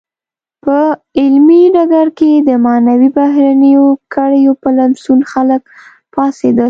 په 0.63 0.77
علمي 1.19 1.63
ډګر 1.75 2.07
کې 2.19 2.31
د 2.47 2.49
معینو 2.65 3.07
بهرنیو 3.17 3.85
کړیو 4.13 4.51
په 4.61 4.69
لمسون 4.77 5.19
خلک 5.31 5.61
پاڅېدل. 6.13 6.59